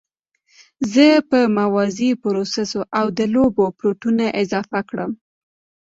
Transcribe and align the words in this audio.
زه 0.93 1.07
به 1.29 1.41
موازي 1.57 2.09
پروسس 2.21 2.71
او 2.99 3.05
د 3.17 3.19
لوبو 3.33 3.65
پورټونه 3.79 4.25
اضافه 4.41 4.79
کړم 4.89 5.11